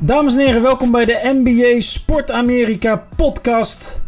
Dames 0.00 0.36
en 0.36 0.40
heren, 0.40 0.62
welkom 0.62 0.90
bij 0.90 1.04
de 1.04 1.20
NBA 1.42 1.80
Sport 1.80 2.30
Amerika 2.30 3.04
podcast. 3.16 4.02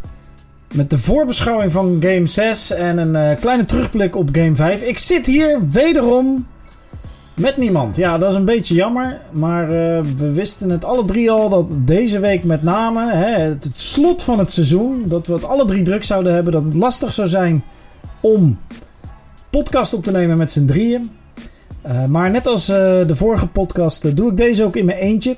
Met 0.75 0.91
de 0.91 0.99
voorbeschouwing 0.99 1.73
van 1.73 1.97
Game 2.01 2.27
6 2.27 2.71
en 2.71 2.99
een 2.99 3.31
uh, 3.31 3.41
kleine 3.41 3.65
terugblik 3.65 4.17
op 4.17 4.29
Game 4.33 4.55
5. 4.55 4.83
Ik 4.83 4.99
zit 4.99 5.27
hier 5.27 5.71
wederom 5.71 6.47
met 7.35 7.57
niemand. 7.57 7.97
Ja, 7.97 8.19
dat 8.19 8.31
is 8.31 8.35
een 8.35 8.45
beetje 8.45 8.75
jammer. 8.75 9.21
Maar 9.31 9.65
uh, 9.65 9.71
we 10.17 10.33
wisten 10.33 10.71
het 10.71 10.85
alle 10.85 11.05
drie 11.05 11.31
al 11.31 11.49
dat 11.49 11.69
deze 11.77 12.21
week 12.21 12.45
met 12.45 12.63
name, 12.63 13.13
hè, 13.13 13.27
het, 13.27 13.65
het, 13.65 13.81
slot 13.81 14.23
van 14.23 14.39
het 14.39 14.53
seizoen, 14.53 15.05
dat 15.07 15.27
we 15.27 15.33
het 15.33 15.45
alle 15.45 15.65
drie 15.65 15.83
druk 15.83 16.05
zouden 16.05 16.35
hebben. 16.35 16.53
Dat 16.53 16.65
het 16.65 16.75
lastig 16.75 17.13
zou 17.13 17.29
zijn 17.29 17.65
om 18.21 18.59
podcast 19.51 19.95
op 19.95 20.05
te 20.05 20.11
nemen 20.11 20.37
met 20.37 20.51
z'n 20.51 20.67
drieën. 20.67 21.11
Uh, 21.87 22.05
maar 22.05 22.31
net 22.31 22.47
als 22.47 22.67
de 22.67 23.15
vorige 23.15 23.47
podcast 23.47 24.17
doe 24.17 24.31
ik 24.31 24.37
deze 24.37 24.65
ook 24.65 24.77
in 24.77 24.85
mijn 24.85 24.99
eentje. 24.99 25.35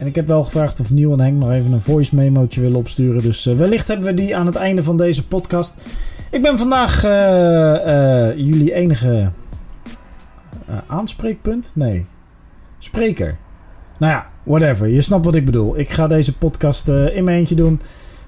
En 0.00 0.06
ik 0.06 0.14
heb 0.14 0.26
wel 0.26 0.44
gevraagd 0.44 0.80
of 0.80 0.90
Nieuw 0.90 1.12
en 1.12 1.20
Henk 1.20 1.38
nog 1.38 1.50
even 1.50 1.72
een 1.72 1.80
voice 1.80 2.14
memootje 2.14 2.60
willen 2.60 2.78
opsturen. 2.78 3.22
Dus 3.22 3.46
uh, 3.46 3.56
wellicht 3.56 3.88
hebben 3.88 4.06
we 4.06 4.14
die 4.14 4.36
aan 4.36 4.46
het 4.46 4.56
einde 4.56 4.82
van 4.82 4.96
deze 4.96 5.26
podcast. 5.26 5.86
Ik 6.30 6.42
ben 6.42 6.58
vandaag 6.58 7.04
uh, 7.04 7.10
uh, 7.10 8.36
jullie 8.36 8.74
enige 8.74 9.30
aanspreekpunt? 10.86 11.72
Nee. 11.74 12.06
Spreker. 12.78 13.36
Nou 13.98 14.12
ja, 14.12 14.26
whatever. 14.42 14.88
Je 14.88 15.00
snapt 15.00 15.24
wat 15.24 15.34
ik 15.34 15.44
bedoel. 15.44 15.78
Ik 15.78 15.88
ga 15.88 16.06
deze 16.06 16.38
podcast 16.38 16.88
in 16.88 17.24
mijn 17.24 17.38
eentje 17.38 17.54
doen. 17.54 17.80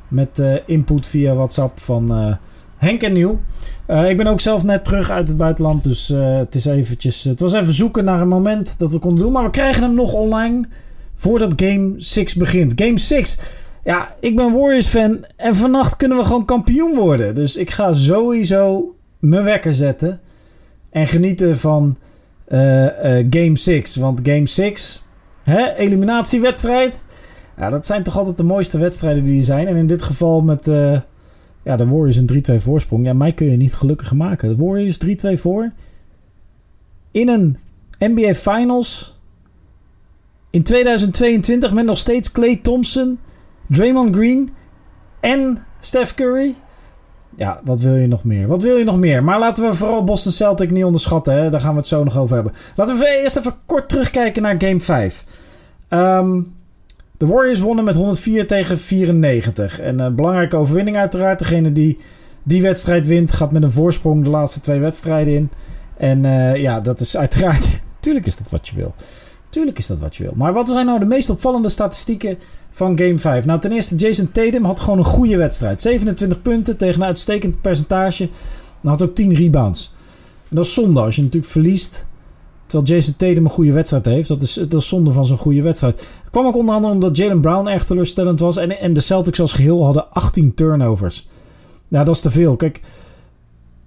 Met 0.08 0.42
input 0.66 1.06
via 1.06 1.34
WhatsApp 1.34 1.80
van 1.80 2.36
Henk 2.76 3.02
en 3.02 3.12
Nieuw. 3.12 3.40
ik 4.08 4.16
ben 4.16 4.26
ook 4.26 4.40
zelf 4.40 4.64
net 4.64 4.84
terug 4.84 5.10
uit 5.10 5.28
het 5.28 5.36
buitenland. 5.36 5.84
Dus 5.84 6.08
het, 6.14 6.54
is 6.54 6.64
eventjes, 6.64 7.24
het 7.24 7.40
was 7.40 7.52
even 7.52 7.72
zoeken 7.72 8.04
naar 8.04 8.20
een 8.20 8.28
moment 8.28 8.74
dat 8.78 8.92
we 8.92 8.98
konden 8.98 9.24
doen. 9.24 9.32
Maar 9.32 9.44
we 9.44 9.50
krijgen 9.50 9.82
hem 9.82 9.94
nog 9.94 10.12
online 10.12 10.66
voordat 11.22 11.52
Game 11.56 11.94
6 11.96 12.34
begint. 12.34 12.72
Game 12.76 12.98
6. 12.98 13.38
Ja, 13.84 14.08
ik 14.20 14.36
ben 14.36 14.52
Warriors 14.52 14.86
fan 14.86 15.24
en 15.36 15.56
vannacht 15.56 15.96
kunnen 15.96 16.18
we 16.18 16.24
gewoon 16.24 16.44
kampioen 16.44 16.94
worden. 16.94 17.34
Dus 17.34 17.56
ik 17.56 17.70
ga 17.70 17.92
sowieso 17.92 18.94
mijn 19.18 19.44
wekker 19.44 19.74
zetten 19.74 20.20
en 20.90 21.06
genieten 21.06 21.58
van 21.58 21.96
uh, 22.48 22.84
uh, 22.84 23.26
Game 23.30 23.56
6. 23.56 23.96
Want 23.96 24.20
Game 24.22 24.46
6, 24.46 25.02
hè, 25.42 25.74
eliminatiewedstrijd. 25.74 27.04
Ja, 27.56 27.70
dat 27.70 27.86
zijn 27.86 28.02
toch 28.02 28.18
altijd 28.18 28.36
de 28.36 28.42
mooiste 28.42 28.78
wedstrijden 28.78 29.24
die 29.24 29.38
er 29.38 29.44
zijn. 29.44 29.66
En 29.66 29.76
in 29.76 29.86
dit 29.86 30.02
geval 30.02 30.40
met 30.40 30.66
uh, 30.66 31.00
ja, 31.64 31.76
de 31.76 31.88
Warriors 31.88 32.16
een 32.16 32.60
3-2 32.60 32.62
voorsprong. 32.62 33.06
Ja, 33.06 33.12
mij 33.12 33.32
kun 33.32 33.50
je 33.50 33.56
niet 33.56 33.74
gelukkiger 33.74 34.16
maken. 34.16 34.48
De 34.48 34.64
Warriors 34.64 34.98
3-2 35.36 35.40
voor. 35.40 35.72
In 37.10 37.28
een 37.28 37.56
NBA 37.98 38.34
Finals 38.34 39.20
in 40.52 40.62
2022 40.62 41.72
met 41.72 41.84
nog 41.84 41.98
steeds 41.98 42.32
Clay 42.32 42.56
Thompson, 42.56 43.18
Draymond 43.68 44.16
Green 44.16 44.50
en 45.20 45.64
Steph 45.80 46.14
Curry. 46.14 46.54
Ja, 47.36 47.60
wat 47.64 47.80
wil 47.80 47.94
je 47.94 48.06
nog 48.06 48.24
meer? 48.24 48.46
Wat 48.46 48.62
wil 48.62 48.76
je 48.76 48.84
nog 48.84 48.98
meer? 48.98 49.24
Maar 49.24 49.38
laten 49.38 49.64
we 49.64 49.74
vooral 49.74 50.04
Boston 50.04 50.32
Celtic 50.32 50.70
niet 50.70 50.84
onderschatten. 50.84 51.34
Hè? 51.34 51.50
Daar 51.50 51.60
gaan 51.60 51.72
we 51.72 51.78
het 51.78 51.86
zo 51.86 52.04
nog 52.04 52.18
over 52.18 52.34
hebben. 52.34 52.52
Laten 52.76 52.98
we 52.98 53.20
eerst 53.22 53.36
even 53.36 53.54
kort 53.66 53.88
terugkijken 53.88 54.42
naar 54.42 54.54
Game 54.58 54.80
5. 54.80 55.24
Um, 55.88 56.54
de 57.16 57.26
Warriors 57.26 57.60
wonnen 57.60 57.84
met 57.84 57.96
104 57.96 58.46
tegen 58.46 58.78
94. 58.78 59.80
En 59.80 60.00
een 60.00 60.14
belangrijke 60.14 60.56
overwinning 60.56 60.96
uiteraard. 60.96 61.38
Degene 61.38 61.72
die 61.72 61.98
die 62.42 62.62
wedstrijd 62.62 63.06
wint 63.06 63.32
gaat 63.32 63.52
met 63.52 63.62
een 63.62 63.72
voorsprong 63.72 64.24
de 64.24 64.30
laatste 64.30 64.60
twee 64.60 64.80
wedstrijden 64.80 65.34
in. 65.34 65.50
En 65.96 66.26
uh, 66.26 66.56
ja, 66.56 66.80
dat 66.80 67.00
is 67.00 67.16
uiteraard... 67.16 67.80
Tuurlijk 68.00 68.26
is 68.26 68.36
dat 68.36 68.50
wat 68.50 68.68
je 68.68 68.76
wil. 68.76 68.94
Tuurlijk 69.52 69.78
is 69.78 69.86
dat 69.86 69.98
wat 69.98 70.16
je 70.16 70.22
wil. 70.22 70.32
Maar 70.36 70.52
wat 70.52 70.68
zijn 70.68 70.86
nou 70.86 70.98
de 70.98 71.04
meest 71.04 71.30
opvallende 71.30 71.68
statistieken 71.68 72.38
van 72.70 72.98
Game 72.98 73.18
5? 73.18 73.44
Nou, 73.44 73.60
ten 73.60 73.72
eerste, 73.72 73.94
Jason 73.94 74.30
Tatum 74.30 74.64
had 74.64 74.80
gewoon 74.80 74.98
een 74.98 75.04
goede 75.04 75.36
wedstrijd. 75.36 75.80
27 75.80 76.42
punten 76.42 76.76
tegen 76.76 77.00
een 77.00 77.06
uitstekend 77.06 77.60
percentage. 77.60 78.28
En 78.82 78.88
had 78.88 79.02
ook 79.02 79.14
10 79.14 79.34
rebounds. 79.34 79.92
En 80.48 80.56
dat 80.56 80.64
is 80.64 80.74
zonde 80.74 81.00
als 81.00 81.16
je 81.16 81.22
natuurlijk 81.22 81.52
verliest. 81.52 82.06
Terwijl 82.66 82.92
Jason 82.92 83.16
Tatum 83.16 83.44
een 83.44 83.50
goede 83.50 83.72
wedstrijd 83.72 84.04
heeft. 84.04 84.28
Dat 84.28 84.42
is, 84.42 84.52
dat 84.52 84.74
is 84.74 84.88
zonde 84.88 85.12
van 85.12 85.26
zo'n 85.26 85.38
goede 85.38 85.62
wedstrijd. 85.62 85.96
Dat 85.96 86.30
kwam 86.30 86.46
ook 86.46 86.56
onder 86.56 86.74
andere 86.74 86.92
omdat 86.92 87.16
Jalen 87.16 87.40
Brown 87.40 87.66
erg 87.66 87.84
teleurstellend 87.84 88.40
was. 88.40 88.56
En, 88.56 88.78
en 88.78 88.92
de 88.92 89.00
Celtics 89.00 89.40
als 89.40 89.52
geheel 89.52 89.84
hadden 89.84 90.12
18 90.12 90.54
turnovers. 90.54 91.28
Ja, 91.88 92.04
dat 92.04 92.14
is 92.14 92.20
te 92.20 92.30
veel. 92.30 92.56
Kijk, 92.56 92.80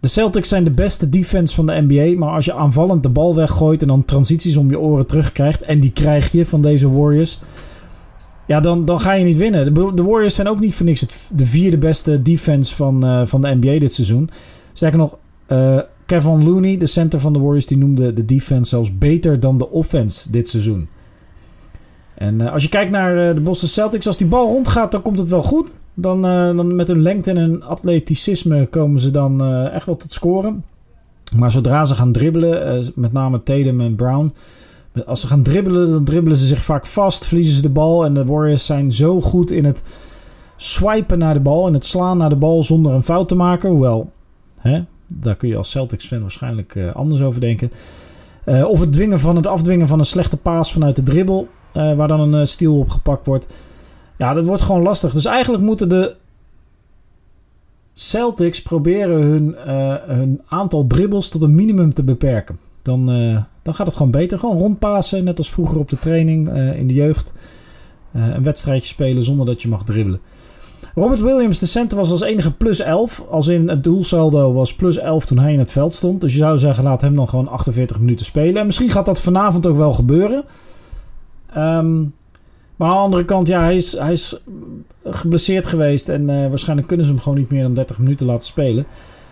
de 0.06 0.12
Celtics 0.12 0.50
zijn 0.50 0.64
de 0.64 0.72
beste 0.72 1.10
defense 1.10 1.56
van 1.56 1.66
de 1.66 1.86
NBA. 1.88 2.20
Maar 2.20 2.34
als 2.34 2.46
je 2.46 2.54
aanvallend 2.54 3.04
de 3.04 3.10
bal 3.10 3.36
weggooit 3.36 3.82
en 3.82 3.88
dan 3.88 4.06
transities 4.06 4.58
om 4.58 4.70
je 4.70 4.80
oren 4.80 5.08
terugkrijgt. 5.08 5.62
En 5.62 5.80
die 5.80 5.92
krijg 5.92 6.32
je 6.32 6.46
van 6.46 6.62
deze 6.62 6.92
Warriors. 6.92 7.42
Ja, 8.48 8.60
dan, 8.60 8.86
dan 8.86 9.00
ga 9.00 9.14
je 9.14 9.26
niet 9.26 9.38
winnen. 9.38 9.74
De, 9.74 10.04
Warriors 10.04 10.36
zijn 10.36 10.48
ook 10.48 10.60
niet 10.60 10.76
voor 10.76 10.86
niks 10.86 11.06
de 11.34 11.46
vierde 11.46 11.78
beste 11.78 12.22
defense 12.22 12.76
van, 12.76 13.06
uh, 13.06 13.26
van 13.26 13.42
de 13.42 13.56
NBA 13.56 13.80
dit 13.80 13.94
seizoen. 13.94 14.30
Sterker 14.74 14.98
nog, 14.98 15.18
uh, 15.48 15.80
Kevin 16.06 16.44
Looney, 16.44 16.78
de 16.78 16.88
center 16.88 17.20
van 17.20 17.34
de 17.34 17.40
Warriors, 17.40 17.66
die 17.66 17.78
noemde 17.78 18.14
de 18.14 18.26
defense 18.26 18.70
zelfs 18.70 18.98
beter 18.98 19.40
dan 19.40 19.58
de 19.58 19.70
offense 19.70 20.32
dit 20.32 20.50
seizoen. 20.50 20.88
En 22.16 22.42
uh, 22.42 22.52
als 22.52 22.64
je 22.64 22.70
kijkt 22.70 22.92
naar 22.92 23.36
de 23.36 23.42
Boston 23.42 23.70
Celtics, 23.70 24.08
als 24.08 24.18
die 24.18 24.28
bal 24.28 24.48
rondgaat, 24.48 24.92
dan 24.92 25.02
komt 25.02 25.20
het 25.20 25.28
wel 25.28 25.44
goed. 25.44 25.76
Dan, 25.96 26.26
uh, 26.26 26.56
dan 26.56 26.76
met 26.76 26.88
hun 26.88 27.02
lengte 27.02 27.32
en 27.32 27.38
hun 27.38 27.64
atleticisme 27.64 28.68
komen 28.68 29.00
ze 29.00 29.12
dan 29.12 29.44
uh, 29.44 29.74
echt 29.74 29.86
wel 29.86 29.98
tot 29.98 30.12
scoren. 30.12 30.64
Maar 31.36 31.52
zodra 31.52 31.86
ze 31.86 31.96
gaan 31.96 32.12
dribbelen, 32.12 32.80
uh, 32.80 32.88
met 32.96 33.14
name 33.14 33.44
Tatum 33.44 33.82
en 33.82 33.96
Brown. 33.96 34.34
Als 35.06 35.22
ze 35.22 35.28
gaan 35.28 35.44
dribbelen, 35.44 35.90
dan 35.90 36.04
dribbelen 36.04 36.38
ze 36.38 36.46
zich 36.46 36.64
vaak 36.64 36.86
vast, 36.86 37.26
verliezen 37.26 37.56
ze 37.56 37.62
de 37.62 37.70
bal. 37.70 38.06
En 38.06 38.14
de 38.14 38.26
Warriors 38.26 38.66
zijn 38.66 38.92
zo 38.92 39.22
goed 39.22 39.52
in 39.52 39.66
het 39.66 39.84
swipen 40.56 41.20
naar 41.20 41.34
de 41.34 41.40
bal 41.40 41.68
en 41.68 41.74
het 41.74 41.86
slaan 41.86 42.18
naar 42.18 42.30
de 42.30 42.36
bal 42.36 42.64
zonder 42.64 42.94
een 42.94 43.04
fout 43.04 43.28
te 43.28 43.36
maken. 43.36 43.70
Hoewel, 43.70 44.12
hè, 44.60 44.84
daar 45.14 45.36
kun 45.36 45.50
je 45.50 45.58
als 45.58 45.70
Celtics-fan 45.70 46.22
waarschijnlijk 46.22 46.78
anders 46.94 47.22
over 47.22 47.42
denken. 47.42 47.72
of 48.46 48.80
het 48.80 48.92
dwingen 48.92 49.20
van 49.20 49.36
het 49.36 49.48
afdwingen 49.48 49.88
van 49.88 50.00
een 50.00 50.06
slechte 50.06 50.38
paas 50.38 50.74
vanuit 50.74 50.96
de 50.96 51.04
dribbel, 51.04 51.48
waar 51.74 52.08
dan 52.08 52.34
een 52.34 52.48
stiel 52.48 52.80
op 52.80 52.90
gepakt 52.90 53.26
wordt. 53.26 53.54
Ja, 54.18 54.34
dat 54.34 54.46
wordt 54.46 54.62
gewoon 54.62 54.82
lastig. 54.82 55.14
Dus 55.14 55.26
eigenlijk 55.26 55.64
moeten 55.64 55.90
de 55.90 56.16
Celtics 57.94 58.62
proberen 58.62 59.22
hun, 59.22 59.56
uh, 59.68 59.96
hun 60.06 60.42
aantal 60.48 60.88
dribbles 60.88 61.30
tot 61.30 61.42
een 61.42 61.56
minimum 61.56 61.94
te 61.94 62.04
beperken. 62.04 62.58
Dan, 62.82 63.12
uh, 63.12 63.42
dan 63.62 63.74
gaat 63.74 63.88
het 63.88 63.96
gewoon 63.96 64.12
beter. 64.12 64.40
Gewoon 64.40 64.58
rondpassen, 64.58 65.24
net 65.24 65.38
als 65.38 65.52
vroeger 65.52 65.78
op 65.78 65.90
de 65.90 66.00
training 66.00 66.50
uh, 66.50 66.78
in 66.78 66.88
de 66.88 66.94
jeugd. 66.94 67.34
een 68.12 68.44
wedstrijdje 68.44 68.88
spelen 68.88 69.24
zonder 69.24 69.46
dat 69.46 69.62
je 69.62 69.68
mag 69.68 69.84
dribbelen. 69.84 70.20
Robert 70.96 71.22
Williams, 71.22 71.60
de 71.60 71.66
center, 71.66 71.98
was 71.98 72.12
als 72.12 72.22
enige 72.22 72.52
plus 72.52 72.80
11. 72.80 73.26
Als 73.30 73.48
in 73.48 73.70
het 73.70 73.84
doelsaldo 73.84 74.54
was 74.54 74.76
plus 74.76 74.98
11 74.98 75.26
toen 75.26 75.40
hij 75.40 75.54
in 75.54 75.60
het 75.60 75.72
veld 75.72 75.96
stond. 75.96 76.22
Dus 76.22 76.32
je 76.32 76.38
zou 76.38 76.58
zeggen, 76.58 76.84
laat 76.84 77.02
hem 77.02 77.16
dan 77.16 77.30
gewoon 77.30 77.48
48 77.48 78.00
minuten 78.00 78.26
spelen. 78.26 78.56
En 78.56 78.66
misschien 78.66 78.90
gaat 78.90 79.06
dat 79.06 79.22
vanavond 79.22 79.68
ook 79.68 79.78
wel 79.78 79.94
gebeuren. 79.94 80.44
Um, 81.58 82.14
maar 82.76 82.90
aan 82.90 82.96
de 82.96 83.02
andere 83.02 83.26
kant, 83.26 83.48
ja, 83.48 83.62
hij 83.62 83.76
is, 83.76 84.00
hij 84.00 84.12
is 84.12 84.42
geblesseerd 85.04 85.66
geweest. 85.66 86.10
En 86.10 86.30
uh, 86.30 86.48
waarschijnlijk 86.48 86.88
kunnen 86.88 87.06
ze 87.06 87.12
hem 87.12 87.22
gewoon 87.22 87.38
niet 87.38 87.52
meer 87.52 87.64
dan 87.64 87.74
30 87.74 87.98
minuten 88.00 88.26
laten 88.26 88.46
spelen. 88.46 88.86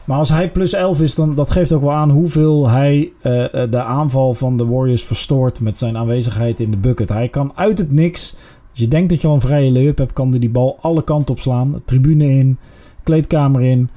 Maar 0.03 0.17
als 0.17 0.29
hij 0.29 0.51
plus 0.51 0.73
11 0.73 1.01
is, 1.01 1.15
dan 1.15 1.35
dat 1.35 1.51
geeft 1.51 1.71
ook 1.71 1.81
wel 1.81 1.91
aan 1.91 2.09
hoeveel 2.09 2.69
hij 2.69 3.11
uh, 3.17 3.45
de 3.69 3.83
aanval 3.83 4.33
van 4.33 4.57
de 4.57 4.65
Warriors 4.65 5.03
verstoort 5.03 5.59
met 5.59 5.77
zijn 5.77 5.97
aanwezigheid 5.97 6.59
in 6.59 6.71
de 6.71 6.77
bucket. 6.77 7.09
Hij 7.09 7.29
kan 7.29 7.51
uit 7.55 7.77
het 7.77 7.91
niks. 7.91 8.35
Als 8.71 8.79
je 8.79 8.87
denkt 8.87 9.09
dat 9.09 9.21
je 9.21 9.27
al 9.27 9.33
een 9.33 9.41
vrije 9.41 9.71
lay-up 9.71 9.97
hebt, 9.97 10.13
kan 10.13 10.29
hij 10.29 10.39
die 10.39 10.49
bal 10.49 10.77
alle 10.81 11.03
kanten 11.03 11.35
op 11.35 11.39
slaan. 11.41 11.81
Tribune 11.85 12.29
in, 12.29 12.57
kleedkamer 13.03 13.61
in, 13.61 13.89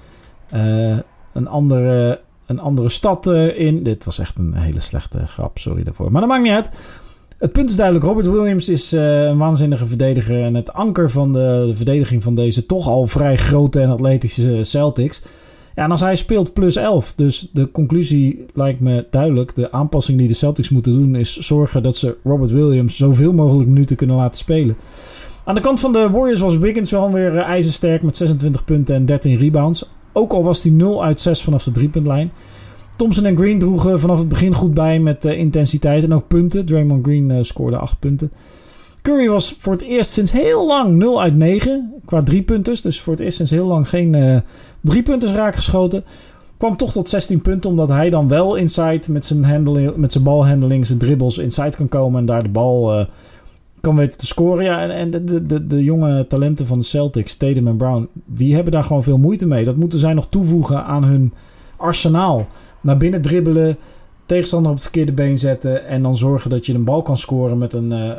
een 1.33 1.49
andere, 1.49 2.21
een 2.47 2.61
andere 2.61 2.89
stad 2.89 3.27
in. 3.57 3.83
Dit 3.83 4.05
was 4.05 4.19
echt 4.19 4.39
een 4.39 4.55
hele 4.55 4.81
slechte 4.81 5.27
grap, 5.27 5.59
sorry 5.59 5.83
daarvoor. 5.83 6.13
Maar 6.13 6.21
dat 6.21 6.31
maakt 6.31 6.43
niet 6.43 6.53
uit. 6.53 6.71
Het 7.39 7.53
punt 7.53 7.71
is 7.71 7.77
duidelijk, 7.77 8.07
Robert 8.07 8.27
Williams 8.27 8.69
is 8.69 8.93
uh, 8.93 9.23
een 9.23 9.39
waanzinnige 9.39 9.87
verdediger. 9.87 10.43
En 10.43 10.55
het 10.55 10.73
anker 10.73 11.11
van 11.11 11.33
de, 11.33 11.65
de, 11.67 11.77
verdediging 11.77 12.23
van 12.23 12.35
deze 12.35 12.67
toch 12.67 12.87
al 12.87 13.07
vrij 13.07 13.37
grote 13.37 13.81
en 13.81 13.91
atletische 13.91 14.59
Celtics. 14.65 15.23
Ja, 15.75 15.85
en 15.85 15.91
als 15.91 16.01
hij 16.01 16.17
speelt 16.17 16.53
plus 16.53 16.77
11. 16.77 17.13
Dus 17.17 17.49
de 17.53 17.71
conclusie 17.71 18.47
lijkt 18.55 18.81
me 18.81 19.07
duidelijk. 19.11 19.55
De 19.55 19.73
aanpassing 19.73 20.19
die 20.19 20.29
de 20.29 20.35
Celtics 20.35 20.71
moeten 20.71 20.93
doen 20.93 21.15
is 21.15 21.37
zorgen 21.37 21.83
dat 21.83 21.97
ze 21.97 22.17
Robert 22.25 22.51
Williams 22.51 22.97
zoveel 22.97 23.33
mogelijk 23.33 23.69
minuten 23.69 23.97
kunnen 23.97 24.17
laten 24.17 24.39
spelen. 24.39 24.77
Aan 25.45 25.55
de 25.55 25.61
kant 25.61 25.81
van 25.81 25.93
de 25.93 26.11
Warriors 26.11 26.41
was 26.41 26.59
Wiggins 26.59 26.91
wel 26.91 27.13
weer 27.13 27.33
uh, 27.33 27.43
ijzersterk 27.43 28.03
met 28.03 28.17
26 28.17 28.65
punten 28.65 28.95
en 28.95 29.07
13 29.07 29.37
rebounds. 29.37 29.89
Ook 30.13 30.33
al 30.33 30.43
was 30.43 30.63
hij 30.63 30.73
0 30.73 31.05
uit 31.05 31.21
6 31.21 31.43
vanaf 31.43 31.65
de 31.65 31.71
driepuntlijn. 31.71 32.33
Thompson 32.97 33.25
en 33.25 33.37
Green 33.37 33.59
droegen 33.59 34.01
vanaf 34.01 34.19
het 34.19 34.29
begin 34.29 34.55
goed 34.55 34.75
bij 34.75 35.01
met 35.01 35.25
uh, 35.25 35.39
intensiteit 35.39 36.05
en 36.05 36.15
ook 36.15 36.29
punten. 36.29 36.67
Draymond 36.67 37.05
Green 37.05 37.31
uh, 37.31 37.39
scoorde 37.43 37.77
8 37.77 37.99
punten. 37.99 38.33
Curry 39.03 39.29
was 39.29 39.57
voor 39.59 39.73
het 39.73 39.83
eerst 39.83 40.11
sinds 40.11 40.33
heel 40.33 40.67
lang 40.67 40.97
0 40.97 41.23
uit 41.23 41.37
9 41.37 41.93
qua 42.05 42.23
driepunters. 42.23 42.81
Dus 42.81 43.01
voor 43.01 43.13
het 43.13 43.23
eerst 43.23 43.37
sinds 43.37 43.51
heel 43.51 43.67
lang 43.67 43.89
geen 43.89 44.17
uh, 44.17 44.39
driepunters 44.81 45.33
raakgeschoten. 45.33 46.05
Kwam 46.57 46.77
toch 46.77 46.93
tot 46.93 47.09
16 47.09 47.43
punten 47.43 47.71
omdat 47.71 47.89
hij 47.89 48.11
dan 48.11 48.29
wel 48.29 48.55
inside 48.55 49.13
met 49.13 49.25
zijn, 49.25 49.45
handling, 49.45 49.97
met 49.97 50.13
zijn 50.13 50.25
balhandeling, 50.25 50.87
zijn 50.87 50.99
dribbles 50.99 51.39
inside 51.39 51.77
kan 51.77 51.89
komen 51.89 52.21
en 52.21 52.27
daar 52.27 52.43
de 52.43 52.49
bal 52.49 53.07
kan 53.81 53.97
weten 53.97 54.19
te 54.19 54.27
scoren. 54.27 54.65
Ja, 54.65 54.81
en, 54.81 54.91
en 54.91 55.11
de, 55.11 55.47
de, 55.47 55.67
de, 55.67 55.85
jonge 55.85 56.27
talenten 56.27 56.67
van 56.67 56.79
de 56.79 56.85
Celtics, 56.85 57.37
Tatum 57.37 57.67
en 57.69 57.77
Brown, 57.77 58.09
die 58.25 58.55
hebben 58.55 58.73
daar 58.73 58.85
gewoon 58.85 59.03
veel 59.05 59.19
moeite 59.19 59.47
mee. 59.47 59.65
Dat 59.65 59.77
moeten 59.77 59.99
zij 59.99 60.15
nog 60.15 60.27
toevoegen 60.29 60.85
aan 60.85 61.05
hun 61.05 61.33
arsenaal. 61.77 62.47
Naar 62.87 62.97
binnen 62.97 63.23
dribbelen, 63.23 63.79
tegenstander 64.27 64.71
op 64.71 64.75
het 64.77 64.85
verkeerde 64.85 65.13
been 65.13 65.39
zetten 65.39 65.87
en 65.87 66.03
dan 66.03 66.17
zorgen 66.17 66.51
dat 66.51 66.67
je 66.67 66.75
een 66.75 66.85
bal 66.85 67.03
kan 67.03 67.17
scoren 67.17 67.59
met 67.59 67.73
een, 67.73 67.93
uh, 67.93 68.13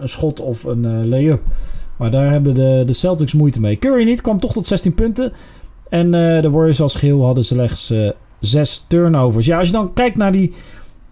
een 0.00 0.08
schot 0.08 0.40
of 0.40 0.64
een 0.64 0.84
uh, 0.84 1.04
lay-up. 1.04 1.42
Maar 1.96 2.10
daar 2.10 2.30
hebben 2.30 2.54
de, 2.54 2.82
de 2.86 2.92
Celtics 2.92 3.32
moeite 3.32 3.60
mee. 3.60 3.78
Curry 3.78 4.04
niet, 4.04 4.20
kwam 4.20 4.40
toch 4.40 4.52
tot 4.52 4.66
16 4.66 4.94
punten. 4.94 5.32
En 5.88 6.10
de 6.10 6.50
Warriors 6.50 6.80
als 6.80 6.94
geheel 6.94 7.24
hadden 7.24 7.44
slechts 7.44 7.92
6 8.40 8.84
turnovers. 8.88 9.46
Ja, 9.46 9.58
als 9.58 9.66
je 9.66 9.74
dan 9.74 9.92
kijkt 9.92 10.16
naar 10.16 10.32
die 10.32 10.52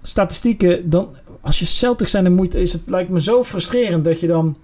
statistieken, 0.03 0.91
dan 0.91 1.09
als 1.41 1.59
je 1.59 1.67
Celtics 1.67 2.11
zijn, 2.11 2.25
dan 2.25 2.35
moet, 2.35 2.55
is 2.55 2.73
het 2.73 2.83
lijkt 2.87 3.11
me 3.11 3.21
zo 3.21 3.45
frustrerend 3.45 4.05
dat 4.05 4.21
je 4.21 4.27
dan 4.27 4.57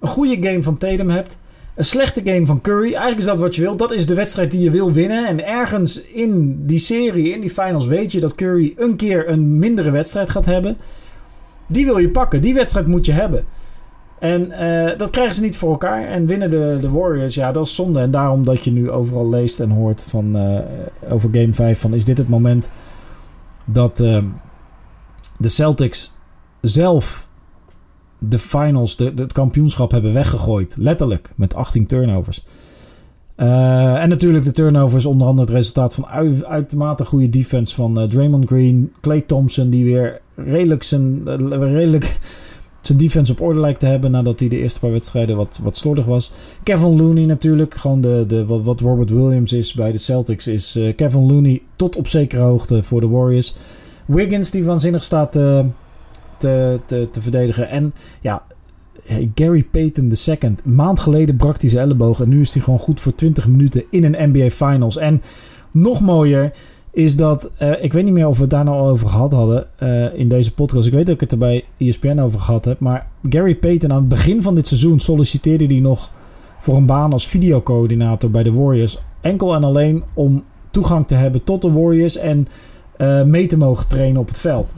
een 0.00 0.08
goede 0.08 0.48
game 0.48 0.62
van 0.62 0.78
Tatum 0.78 1.10
hebt. 1.10 1.38
Een 1.78 1.84
slechte 1.84 2.20
game 2.24 2.46
van 2.46 2.60
Curry. 2.60 2.84
Eigenlijk 2.84 3.18
is 3.18 3.24
dat 3.24 3.38
wat 3.38 3.54
je 3.54 3.62
wil. 3.62 3.76
Dat 3.76 3.92
is 3.92 4.06
de 4.06 4.14
wedstrijd 4.14 4.50
die 4.50 4.60
je 4.60 4.70
wil 4.70 4.92
winnen. 4.92 5.26
En 5.26 5.46
ergens 5.46 6.02
in 6.02 6.62
die 6.66 6.78
serie, 6.78 7.32
in 7.32 7.40
die 7.40 7.50
finals, 7.50 7.86
weet 7.86 8.12
je 8.12 8.20
dat 8.20 8.34
Curry 8.34 8.74
een 8.76 8.96
keer 8.96 9.28
een 9.28 9.58
mindere 9.58 9.90
wedstrijd 9.90 10.30
gaat 10.30 10.44
hebben. 10.44 10.76
Die 11.66 11.84
wil 11.84 11.98
je 11.98 12.10
pakken. 12.10 12.40
Die 12.40 12.54
wedstrijd 12.54 12.86
moet 12.86 13.06
je 13.06 13.12
hebben. 13.12 13.44
En 14.18 14.50
uh, 14.50 14.98
dat 14.98 15.10
krijgen 15.10 15.34
ze 15.34 15.42
niet 15.42 15.56
voor 15.56 15.70
elkaar. 15.70 16.08
En 16.08 16.26
winnen 16.26 16.50
de, 16.50 16.78
de 16.80 16.90
Warriors, 16.90 17.34
ja, 17.34 17.52
dat 17.52 17.66
is 17.66 17.74
zonde. 17.74 18.00
En 18.00 18.10
daarom 18.10 18.44
dat 18.44 18.64
je 18.64 18.70
nu 18.70 18.90
overal 18.90 19.28
leest 19.28 19.60
en 19.60 19.70
hoort 19.70 20.04
van, 20.08 20.36
uh, 20.36 20.58
over 21.12 21.28
Game 21.32 21.52
5: 21.52 21.80
van 21.80 21.94
is 21.94 22.04
dit 22.04 22.18
het 22.18 22.28
moment 22.28 22.70
dat 23.64 24.00
uh, 24.00 24.22
de 25.36 25.48
Celtics 25.48 26.14
zelf 26.60 27.27
de 28.18 28.38
finals, 28.38 28.96
het 28.96 29.32
kampioenschap 29.32 29.90
hebben 29.90 30.12
weggegooid. 30.12 30.74
Letterlijk, 30.78 31.32
met 31.34 31.54
18 31.54 31.86
turnovers. 31.86 32.42
Uh, 33.36 34.02
en 34.02 34.08
natuurlijk 34.08 34.44
de 34.44 34.52
turnovers, 34.52 35.06
onder 35.06 35.26
andere 35.26 35.46
het 35.46 35.56
resultaat 35.56 35.94
van 35.94 36.06
uit, 36.06 36.44
uitermate 36.44 37.04
goede 37.04 37.28
defense 37.28 37.74
van 37.74 38.00
uh, 38.00 38.08
Draymond 38.08 38.46
Green. 38.46 38.92
Clay 39.00 39.20
Thompson, 39.20 39.70
die 39.70 39.84
weer 39.84 40.20
redelijk 40.34 40.82
zijn, 40.82 41.22
uh, 41.26 41.72
redelijk 41.72 42.18
zijn 42.80 42.98
defense 42.98 43.32
op 43.32 43.40
orde 43.40 43.60
lijkt 43.60 43.80
te 43.80 43.86
hebben. 43.86 44.10
Nadat 44.10 44.40
hij 44.40 44.48
de 44.48 44.58
eerste 44.58 44.80
paar 44.80 44.90
wedstrijden 44.90 45.36
wat, 45.36 45.60
wat 45.62 45.76
slordig 45.76 46.04
was. 46.04 46.30
Kevin 46.62 46.96
Looney 46.96 47.24
natuurlijk, 47.24 47.74
gewoon 47.74 48.00
de, 48.00 48.24
de, 48.26 48.46
wat 48.46 48.80
Robert 48.80 49.10
Williams 49.10 49.52
is 49.52 49.72
bij 49.72 49.92
de 49.92 49.98
Celtics, 49.98 50.46
is 50.46 50.78
Kevin 50.96 51.26
Looney 51.26 51.62
tot 51.76 51.96
op 51.96 52.06
zekere 52.06 52.42
hoogte 52.42 52.82
voor 52.82 53.00
de 53.00 53.08
Warriors. 53.08 53.54
Wiggins, 54.06 54.50
die 54.50 54.64
waanzinnig 54.64 55.02
staat 55.02 55.38
te, 56.38 57.08
verdedigen. 57.20 57.68
En 57.68 57.94
ja, 58.20 58.42
Gary 59.34 59.64
Payton 59.64 60.12
II. 60.26 60.38
Een 60.40 60.58
maand 60.64 61.00
geleden 61.00 61.36
brak 61.36 61.60
hij 61.60 61.70
zijn 61.70 61.84
elleboog. 61.84 62.20
En 62.20 62.28
nu 62.28 62.40
is 62.40 62.54
hij 62.54 62.62
gewoon 62.62 62.78
goed 62.78 63.00
voor 63.00 63.14
20 63.14 63.46
minuten 63.48 63.84
in 63.90 64.04
een 64.04 64.30
NBA 64.30 64.50
Finals. 64.50 64.96
En 64.96 65.22
nog 65.70 66.00
mooier 66.00 66.52
is 66.90 67.16
dat... 67.16 67.50
Uh, 67.62 67.82
ik 67.82 67.92
weet 67.92 68.04
niet 68.04 68.12
meer 68.12 68.26
of 68.26 68.36
we 68.36 68.42
het 68.42 68.50
daar 68.50 68.64
nou 68.64 68.76
al 68.76 68.88
over 68.88 69.08
gehad 69.08 69.32
hadden 69.32 69.66
uh, 69.82 70.18
in 70.18 70.28
deze 70.28 70.54
podcast. 70.54 70.86
Ik 70.86 70.92
weet 70.92 71.06
dat 71.06 71.14
ik 71.14 71.20
het 71.20 71.32
er 71.32 71.38
bij 71.38 71.64
ESPN 71.76 72.18
over 72.18 72.40
gehad 72.40 72.64
heb. 72.64 72.78
Maar 72.78 73.06
Gary 73.28 73.56
Payton 73.56 73.92
aan 73.92 73.98
het 73.98 74.08
begin 74.08 74.42
van 74.42 74.54
dit 74.54 74.66
seizoen 74.66 75.00
solliciteerde 75.00 75.66
hij 75.66 75.80
nog 75.80 76.10
voor 76.60 76.76
een 76.76 76.86
baan 76.86 77.12
als 77.12 77.28
videocoördinator 77.28 78.30
bij 78.30 78.42
de 78.42 78.52
Warriors. 78.52 78.98
Enkel 79.20 79.54
en 79.54 79.64
alleen 79.64 80.02
om 80.14 80.44
toegang 80.70 81.06
te 81.06 81.14
hebben 81.14 81.44
tot 81.44 81.62
de 81.62 81.72
Warriors 81.72 82.16
en 82.16 82.48
uh, 82.98 83.22
mee 83.22 83.46
te 83.46 83.56
mogen 83.56 83.88
trainen 83.88 84.20
op 84.20 84.28
het 84.28 84.38
veld. 84.38 84.72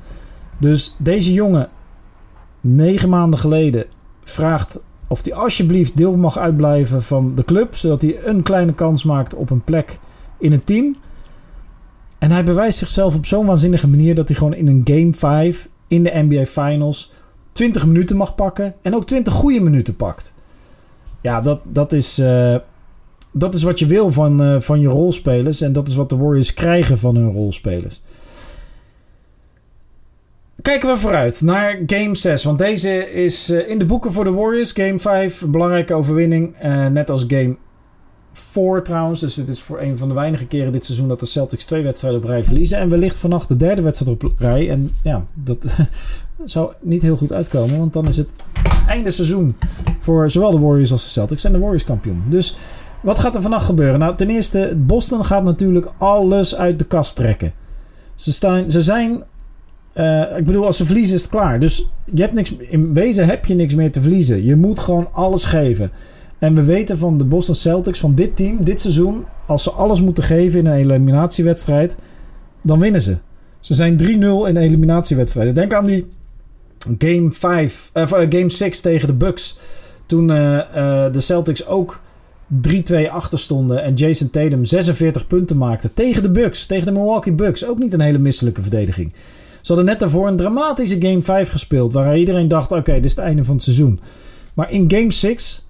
Dus 0.60 0.94
deze 0.98 1.32
jongen, 1.32 1.68
negen 2.60 3.08
maanden 3.08 3.38
geleden, 3.38 3.84
vraagt 4.24 4.78
of 5.06 5.24
hij 5.24 5.34
alsjeblieft 5.34 5.96
deel 5.96 6.16
mag 6.16 6.38
uitblijven 6.38 7.02
van 7.02 7.34
de 7.34 7.44
club. 7.44 7.76
Zodat 7.76 8.02
hij 8.02 8.24
een 8.24 8.42
kleine 8.42 8.72
kans 8.74 9.04
maakt 9.04 9.34
op 9.34 9.50
een 9.50 9.64
plek 9.64 9.98
in 10.38 10.52
het 10.52 10.66
team. 10.66 10.96
En 12.18 12.30
hij 12.30 12.44
bewijst 12.44 12.78
zichzelf 12.78 13.16
op 13.16 13.26
zo'n 13.26 13.46
waanzinnige 13.46 13.88
manier 13.88 14.14
dat 14.14 14.28
hij 14.28 14.36
gewoon 14.36 14.54
in 14.54 14.68
een 14.68 14.80
Game 14.84 15.12
5 15.12 15.68
in 15.88 16.02
de 16.02 16.12
NBA 16.14 16.44
Finals 16.44 17.10
20 17.52 17.86
minuten 17.86 18.16
mag 18.16 18.34
pakken. 18.34 18.74
En 18.82 18.94
ook 18.94 19.06
20 19.06 19.32
goede 19.32 19.60
minuten 19.60 19.96
pakt. 19.96 20.32
Ja, 21.20 21.40
dat, 21.40 21.60
dat, 21.64 21.92
is, 21.92 22.18
uh, 22.18 22.56
dat 23.32 23.54
is 23.54 23.62
wat 23.62 23.78
je 23.78 23.86
wil 23.86 24.10
van, 24.10 24.42
uh, 24.42 24.60
van 24.60 24.80
je 24.80 24.88
rolspelers. 24.88 25.60
En 25.60 25.72
dat 25.72 25.88
is 25.88 25.94
wat 25.94 26.10
de 26.10 26.16
Warriors 26.16 26.54
krijgen 26.54 26.98
van 26.98 27.16
hun 27.16 27.32
rolspelers. 27.32 28.02
Kijken 30.70 30.88
we 30.88 30.96
vooruit 30.96 31.40
naar 31.40 31.78
Game 31.86 32.14
6. 32.14 32.44
Want 32.44 32.58
deze 32.58 33.12
is 33.12 33.50
uh, 33.50 33.68
in 33.68 33.78
de 33.78 33.84
boeken 33.84 34.12
voor 34.12 34.24
de 34.24 34.30
Warriors. 34.30 34.72
Game 34.72 34.98
5, 34.98 35.40
een 35.40 35.50
belangrijke 35.50 35.94
overwinning. 35.94 36.56
Uh, 36.64 36.86
net 36.86 37.10
als 37.10 37.24
Game 37.28 37.56
4 38.32 38.82
trouwens. 38.82 39.20
Dus 39.20 39.36
het 39.36 39.48
is 39.48 39.62
voor 39.62 39.80
een 39.80 39.98
van 39.98 40.08
de 40.08 40.14
weinige 40.14 40.46
keren 40.46 40.72
dit 40.72 40.84
seizoen 40.84 41.08
dat 41.08 41.20
de 41.20 41.26
Celtics 41.26 41.64
twee 41.64 41.82
wedstrijden 41.82 42.20
op 42.20 42.26
rij 42.26 42.44
verliezen. 42.44 42.78
En 42.78 42.88
wellicht 42.88 43.16
vannacht 43.16 43.48
de 43.48 43.56
derde 43.56 43.82
wedstrijd 43.82 44.24
op 44.24 44.32
rij. 44.38 44.70
En 44.70 44.90
ja, 45.02 45.26
dat 45.34 45.66
zou 46.44 46.72
niet 46.80 47.02
heel 47.02 47.16
goed 47.16 47.32
uitkomen. 47.32 47.78
Want 47.78 47.92
dan 47.92 48.08
is 48.08 48.16
het 48.16 48.30
einde 48.86 49.10
seizoen 49.10 49.56
voor 49.98 50.30
zowel 50.30 50.50
de 50.50 50.58
Warriors 50.58 50.92
als 50.92 51.04
de 51.04 51.10
Celtics. 51.10 51.44
En 51.44 51.52
de 51.52 51.58
Warriors 51.58 51.84
kampioen. 51.84 52.22
Dus 52.28 52.56
wat 53.02 53.18
gaat 53.18 53.34
er 53.34 53.42
vannacht 53.42 53.64
gebeuren? 53.64 53.98
Nou, 53.98 54.16
ten 54.16 54.30
eerste, 54.30 54.74
Boston 54.76 55.24
gaat 55.24 55.44
natuurlijk 55.44 55.88
alles 55.98 56.56
uit 56.56 56.78
de 56.78 56.86
kast 56.86 57.16
trekken. 57.16 57.52
Ze, 58.14 58.32
staan, 58.32 58.70
ze 58.70 58.80
zijn 58.80 59.22
uh, 59.94 60.36
ik 60.36 60.44
bedoel, 60.44 60.66
als 60.66 60.76
ze 60.76 60.86
verliezen 60.86 61.14
is 61.14 61.22
het 61.22 61.30
klaar. 61.30 61.60
Dus 61.60 61.88
je 62.04 62.20
hebt 62.20 62.34
niks, 62.34 62.54
in 62.58 62.94
wezen 62.94 63.26
heb 63.26 63.44
je 63.44 63.54
niks 63.54 63.74
meer 63.74 63.92
te 63.92 64.02
verliezen. 64.02 64.44
Je 64.44 64.56
moet 64.56 64.78
gewoon 64.78 65.08
alles 65.12 65.44
geven. 65.44 65.90
En 66.38 66.54
we 66.54 66.62
weten 66.62 66.98
van 66.98 67.18
de 67.18 67.24
Boston 67.24 67.54
Celtics, 67.54 67.98
van 67.98 68.14
dit 68.14 68.36
team, 68.36 68.64
dit 68.64 68.80
seizoen... 68.80 69.24
als 69.46 69.62
ze 69.62 69.70
alles 69.70 70.00
moeten 70.00 70.24
geven 70.24 70.58
in 70.58 70.66
een 70.66 70.72
eliminatiewedstrijd... 70.72 71.96
dan 72.62 72.78
winnen 72.78 73.00
ze. 73.00 73.16
Ze 73.60 73.74
zijn 73.74 73.98
3-0 74.02 74.04
in 74.48 74.56
eliminatiewedstrijden. 74.56 75.54
Denk 75.54 75.72
aan 75.72 75.86
die 75.86 76.06
Game 76.98 77.32
5, 77.32 77.90
uh, 77.94 78.06
Game 78.08 78.50
6 78.50 78.80
tegen 78.80 79.06
de 79.06 79.14
Bucks. 79.14 79.58
Toen 80.06 80.26
de 80.26 81.10
Celtics 81.16 81.66
ook 81.66 82.00
3-2 82.68 83.10
achter 83.10 83.38
stonden... 83.38 83.82
en 83.82 83.94
Jason 83.94 84.30
Tatum 84.30 84.64
46 84.64 85.26
punten 85.26 85.56
maakte 85.56 85.94
tegen 85.94 86.22
de 86.22 86.30
Bucks. 86.30 86.66
Tegen 86.66 86.86
de 86.86 86.92
Milwaukee 86.92 87.32
Bucks. 87.32 87.66
Ook 87.66 87.78
niet 87.78 87.92
een 87.92 88.00
hele 88.00 88.18
misselijke 88.18 88.62
verdediging. 88.62 89.12
Ze 89.60 89.66
hadden 89.66 89.84
net 89.84 90.00
daarvoor 90.00 90.28
een 90.28 90.36
dramatische 90.36 90.96
Game 91.00 91.22
5 91.22 91.50
gespeeld. 91.50 91.92
Waar 91.92 92.18
iedereen 92.18 92.48
dacht: 92.48 92.72
oké, 92.72 92.92
dit 92.92 93.04
is 93.04 93.10
het 93.10 93.24
einde 93.24 93.44
van 93.44 93.54
het 93.54 93.62
seizoen. 93.62 94.00
Maar 94.54 94.70
in 94.70 94.90
Game 94.90 95.12
6 95.12 95.66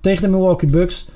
tegen 0.00 0.22
de 0.22 0.28
Milwaukee 0.28 0.70
Bucks. 0.70 1.08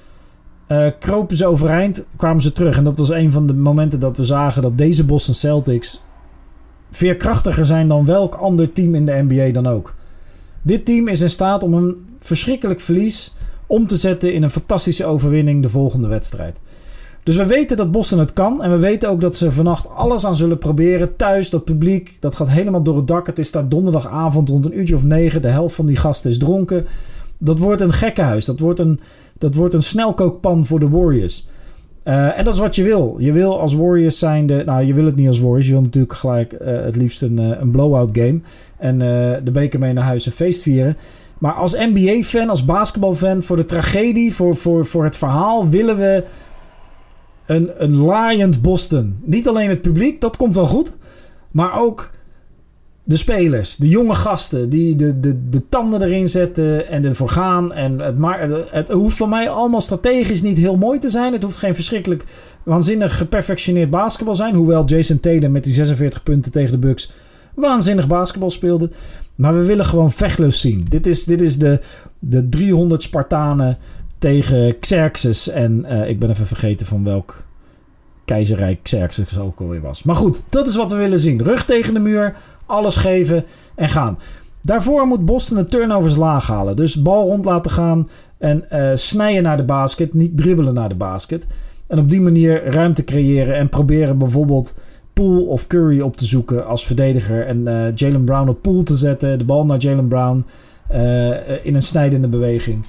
Uh, 0.69 0.87
kropen 1.01 1.37
ze 1.37 1.47
overeind, 1.47 2.05
kwamen 2.17 2.43
ze 2.43 2.53
terug. 2.53 2.77
En 2.77 2.85
dat 2.85 2.99
was 2.99 3.11
een 3.11 3.33
van 3.33 3.47
de 3.47 3.55
momenten 3.55 4.01
dat 4.01 4.17
we 4.17 4.25
zagen 4.25 4.63
dat 4.63 4.79
deze 4.79 5.05
Boston 5.05 5.35
Celtics 5.35 6.03
veerkrachtiger 6.91 7.65
zijn 7.65 7.89
dan 7.89 8.05
welk 8.05 8.35
ander 8.35 8.73
team 8.73 8.95
in 8.95 9.07
de 9.07 9.25
NBA 9.29 9.51
dan 9.51 9.67
ook. 9.67 9.95
Dit 10.63 10.85
team 10.85 11.09
is 11.09 11.21
in 11.21 11.31
staat 11.31 11.63
om 11.63 11.75
een 11.75 12.07
verschrikkelijk 12.19 12.81
verlies 12.81 13.35
om 13.67 13.87
te 13.87 13.97
zetten 13.97 14.35
in 14.35 14.43
een 14.43 14.51
fantastische 14.51 15.05
overwinning 15.05 15.63
de 15.63 15.69
volgende 15.69 16.09
wedstrijd. 16.09 16.59
Dus 17.25 17.37
we 17.37 17.47
weten 17.47 17.77
dat 17.77 17.91
Boston 17.91 18.19
het 18.19 18.33
kan. 18.33 18.63
En 18.63 18.71
we 18.71 18.79
weten 18.79 19.11
ook 19.11 19.21
dat 19.21 19.37
ze 19.37 19.53
vannacht 19.53 19.89
alles 19.89 20.27
aan 20.27 20.37
zullen 20.37 20.59
proberen. 20.59 21.17
Thuis, 21.17 21.51
dat 21.51 21.65
publiek, 21.65 22.17
dat 22.21 22.35
gaat 22.35 22.51
helemaal 22.51 22.83
door 22.83 22.97
het 22.97 23.07
dak. 23.07 23.27
Het 23.27 23.39
is 23.39 23.51
daar 23.51 23.69
donderdagavond 23.69 24.49
rond 24.49 24.67
een 24.67 24.79
uurtje 24.79 24.95
of 24.95 25.05
negen. 25.05 25.43
De 25.43 25.49
helft 25.49 25.75
van 25.75 25.87
die 25.87 25.97
gasten 25.97 26.31
is 26.31 26.39
dronken. 26.39 26.87
Dat 27.39 27.59
wordt 27.59 27.81
een 27.81 27.93
gekkenhuis. 27.93 28.45
Dat 28.45 28.61
wordt 28.61 28.79
een, 28.79 29.01
dat 29.39 29.55
wordt 29.55 29.75
een 29.75 29.83
snelkookpan 29.83 30.67
voor 30.67 30.81
de 30.81 30.89
Warriors. 30.89 31.47
Uh, 32.05 32.39
en 32.39 32.45
dat 32.45 32.53
is 32.53 32.61
wat 32.61 32.75
je 32.75 32.83
wil. 32.83 33.17
Je 33.19 33.33
wil 33.33 33.61
als 33.61 33.75
Warriors 33.75 34.19
zijnde... 34.19 34.65
Nou, 34.65 34.85
je 34.85 34.95
wil 34.95 35.05
het 35.05 35.17
niet 35.17 35.29
als 35.29 35.41
Warriors. 35.41 35.67
Je 35.67 35.73
wil 35.73 35.83
natuurlijk 35.83 36.15
gelijk 36.15 36.53
uh, 36.53 36.59
het 36.83 36.97
liefst 36.97 37.23
een, 37.23 37.41
uh, 37.41 37.61
een 37.61 37.71
blowout 37.71 38.11
game. 38.13 38.41
En 38.79 38.99
de 39.45 39.51
beker 39.53 39.81
mee 39.81 39.93
naar 39.93 40.05
huis 40.05 40.27
en 40.27 40.33
feest 40.33 40.63
vieren. 40.63 40.97
Maar 41.39 41.53
als 41.53 41.77
NBA-fan, 41.77 42.49
als 42.49 42.65
basketbalfan... 42.65 43.43
voor 43.43 43.57
de 43.57 43.65
tragedie, 43.65 44.35
voor, 44.35 44.57
voor, 44.57 44.87
voor 44.87 45.05
het 45.05 45.17
verhaal... 45.17 45.69
willen 45.69 45.97
we 45.97 46.25
een, 47.47 47.71
een 47.79 47.97
laaiend 47.97 48.63
Boston. 48.63 49.17
Niet 49.25 49.49
alleen 49.49 49.69
het 49.69 49.81
publiek, 49.81 50.21
dat 50.21 50.37
komt 50.37 50.55
wel 50.55 50.67
goed. 50.67 50.93
Maar 51.51 51.81
ook 51.81 52.11
de 53.05 53.17
spelers, 53.17 53.77
de 53.77 53.89
jonge 53.89 54.15
gasten 54.15 54.69
die 54.69 54.97
de, 54.97 55.21
de, 55.21 55.49
de 55.49 55.69
tanden 55.69 56.03
erin 56.03 56.29
zetten 56.29 56.89
en 56.89 57.05
ervoor 57.05 57.29
gaan. 57.29 57.73
En 57.73 57.99
het, 57.99 58.71
het 58.71 58.89
hoeft 58.89 59.17
voor 59.17 59.29
mij 59.29 59.49
allemaal 59.49 59.81
strategisch 59.81 60.43
niet 60.43 60.59
heel 60.59 60.77
mooi 60.77 60.99
te 60.99 61.09
zijn. 61.09 61.33
Het 61.33 61.43
hoeft 61.43 61.57
geen 61.57 61.75
verschrikkelijk 61.75 62.25
waanzinnig 62.63 63.17
geperfectioneerd 63.17 63.91
basketbal 63.91 64.35
zijn. 64.35 64.55
Hoewel 64.55 64.85
Jason 64.85 65.21
Tatum 65.21 65.53
met 65.53 65.65
die 65.65 65.73
46 65.73 66.23
punten 66.23 66.53
tegen 66.53 66.73
de 66.73 66.79
Bucks 66.79 67.13
waanzinnig 67.55 68.07
basketbal 68.07 68.51
speelde. 68.51 68.91
Maar 69.35 69.55
we 69.55 69.65
willen 69.65 69.85
gewoon 69.85 70.13
vechtlust 70.13 70.61
zien. 70.61 70.87
Dit 70.89 71.07
is, 71.07 71.25
dit 71.25 71.41
is 71.41 71.59
de, 71.59 71.81
de 72.19 72.49
300 72.49 73.03
Spartanen 73.03 73.79
tegen 74.25 74.79
Xerxes. 74.79 75.49
En 75.49 75.87
uh, 75.89 76.09
ik 76.09 76.19
ben 76.19 76.31
even 76.31 76.47
vergeten 76.47 76.87
van 76.87 77.05
welk 77.05 77.45
keizerrijk 78.25 78.83
Xerxes 78.83 79.39
ook 79.39 79.61
alweer 79.61 79.81
was. 79.81 80.03
Maar 80.03 80.15
goed, 80.15 80.53
dat 80.53 80.67
is 80.67 80.77
wat 80.77 80.91
we 80.91 80.97
willen 80.97 81.19
zien. 81.19 81.43
Rug 81.43 81.65
tegen 81.65 81.95
de 81.95 82.01
muur, 82.01 82.37
alles 82.67 82.97
geven 82.97 83.45
en 83.75 83.89
gaan. 83.89 84.19
Daarvoor 84.63 85.07
moet 85.07 85.25
Boston 85.25 85.57
de 85.57 85.65
turnovers 85.65 86.17
laag 86.17 86.47
halen. 86.47 86.77
Dus 86.77 87.03
bal 87.03 87.27
rond 87.27 87.45
laten 87.45 87.71
gaan 87.71 88.09
en 88.39 88.65
uh, 88.73 88.91
snijden 88.95 89.43
naar 89.43 89.57
de 89.57 89.65
basket, 89.65 90.15
niet 90.15 90.37
dribbelen 90.37 90.75
naar 90.75 90.89
de 90.89 90.95
basket. 90.95 91.47
En 91.87 91.99
op 91.99 92.11
die 92.11 92.21
manier 92.21 92.65
ruimte 92.65 93.05
creëren 93.05 93.55
en 93.55 93.69
proberen 93.69 94.19
bijvoorbeeld 94.19 94.79
Poole 95.13 95.45
of 95.45 95.67
Curry 95.67 96.01
op 96.01 96.17
te 96.17 96.27
zoeken 96.27 96.67
als 96.67 96.87
verdediger. 96.87 97.47
En 97.47 97.59
uh, 97.59 97.95
Jalen 97.95 98.25
Brown 98.25 98.49
op 98.49 98.63
Poole 98.63 98.83
te 98.83 98.97
zetten, 98.97 99.39
de 99.39 99.45
bal 99.45 99.65
naar 99.65 99.79
Jalen 99.79 100.09
Brown 100.09 100.45
in 101.63 101.75
een 101.75 101.83
snijdende 101.83 102.29
beweging. 102.29 102.85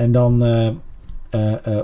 En 0.00 0.12
dan 0.12 0.42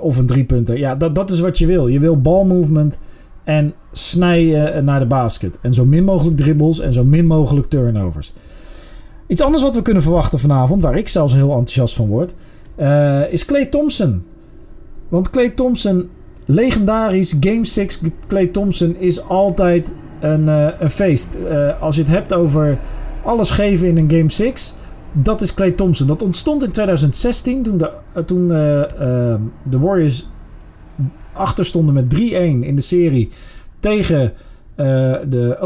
of 0.01 0.17
een 0.17 0.27
driepunter. 0.27 0.79
Ja, 0.79 0.95
dat, 0.95 1.15
dat 1.15 1.31
is 1.31 1.41
wat 1.41 1.59
je 1.59 1.67
wil. 1.67 1.87
Je 1.87 1.99
wil 1.99 2.21
balmovement 2.21 2.99
en 3.45 3.75
snijden 3.93 4.85
naar 4.85 4.99
de 4.99 5.07
basket. 5.07 5.59
En 5.61 5.75
zo 5.75 5.85
min 5.85 6.05
mogelijk 6.05 6.37
dribbles 6.37 6.81
en 6.81 6.93
zo 6.93 7.05
min 7.05 7.27
mogelijk 7.27 7.69
turnovers. 7.69 8.33
Iets 9.27 9.41
anders 9.41 9.63
wat 9.63 9.75
we 9.75 9.83
kunnen 9.83 10.03
verwachten 10.03 10.39
vanavond, 10.39 10.83
waar 10.83 10.99
ik 10.99 11.09
zelfs 11.09 11.35
heel 11.35 11.49
enthousiast 11.49 11.95
van 11.95 12.07
word, 12.07 12.35
is 13.31 13.45
Clay 13.45 13.67
Thompson. 13.67 14.25
Want 15.09 15.31
Clay 15.31 15.51
Thompson, 15.51 16.09
legendarisch 16.45 17.37
Game 17.41 17.65
6 17.65 18.01
Clay 18.27 18.47
Thompson, 18.47 18.97
is 18.99 19.29
altijd 19.29 19.93
een, 20.21 20.49
een 20.83 20.91
feest. 20.91 21.37
Als 21.81 21.97
je 21.97 22.03
het 22.03 22.11
hebt 22.11 22.35
over 22.35 22.79
alles 23.25 23.51
geven 23.51 23.89
in 23.89 23.97
een 23.97 24.11
Game 24.11 24.31
6, 24.31 24.75
dat 25.19 25.41
is 25.41 25.55
Clay 25.55 25.71
Thompson. 25.71 26.07
Dat 26.07 26.23
ontstond 26.23 26.63
in 26.63 26.71
2016 26.71 27.63
toen 27.63 27.79
de, 27.79 27.91
toen, 28.25 28.49
de 28.49 29.79
Warriors 29.79 30.29
achter 31.33 31.65
stonden 31.65 31.95
met 31.95 32.15
3-1 32.15 32.19
in 32.21 32.77
de 32.77 32.83
serie 32.83 33.29
tegen 33.79 34.33
de 35.29 35.57